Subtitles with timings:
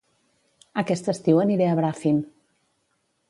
[0.81, 2.17] Aquest estiu aniré a Bràfim